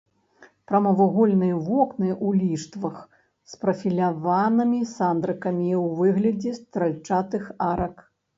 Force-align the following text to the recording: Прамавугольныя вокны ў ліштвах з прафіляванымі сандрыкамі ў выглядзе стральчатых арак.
Прамавугольныя 0.69 1.57
вокны 1.67 2.09
ў 2.13 2.29
ліштвах 2.43 2.95
з 3.53 3.59
прафіляванымі 3.67 4.81
сандрыкамі 4.95 5.69
ў 5.83 6.01
выглядзе 6.01 6.57
стральчатых 6.61 7.49
арак. 7.71 7.95